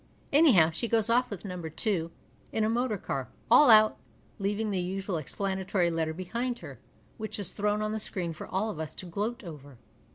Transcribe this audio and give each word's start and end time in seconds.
Anyhow, 0.33 0.71
she 0.71 0.87
goes 0.87 1.11
off 1.11 1.29
with 1.29 1.45
No. 1.45 1.61
2 1.61 2.09
in 2.51 2.63
a 2.63 2.69
motor 2.69 2.99
ear," 3.07 3.27
all 3.51 3.69
out," 3.69 3.97
leaving 4.39 4.71
the 4.71 4.79
usual 4.79 5.17
explanatory 5.17 5.91
letter 5.91 6.11
behind 6.11 6.57
her, 6.57 6.79
which 7.19 7.37
is 7.37 7.51
thrown 7.51 7.83
on 7.83 7.91
the 7.91 7.99
screen 7.99 8.33
for 8.33 8.47
all 8.47 8.71
of 8.71 8.79
us 8.79 8.95
to 8.95 9.05
gloat 9.05 9.43
over. 9.43 9.77